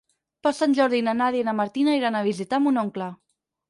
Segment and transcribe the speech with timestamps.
[0.47, 3.17] Per Sant Jordi na Nàdia i na Martina iran a visitar mon oncle.